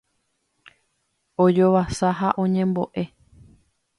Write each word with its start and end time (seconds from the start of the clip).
ojovasa 1.43 2.07
ha 2.19 2.29
oñembo'e 2.43 3.03